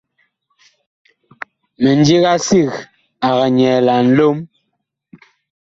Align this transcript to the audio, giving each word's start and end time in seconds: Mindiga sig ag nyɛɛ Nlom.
Mindiga 1.81 2.33
sig 2.47 2.71
ag 3.29 3.37
nyɛɛ 3.55 3.97
Nlom. 4.07 4.37